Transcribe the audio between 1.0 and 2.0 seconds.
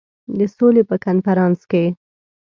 کنفرانس کې.